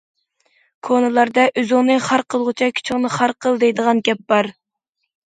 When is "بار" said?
4.35-4.51